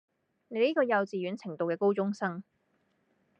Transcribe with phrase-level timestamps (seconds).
[0.47, 2.43] 你呢個幼稚園程度嘅高中生